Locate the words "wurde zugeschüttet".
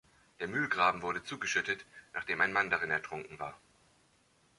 1.03-1.85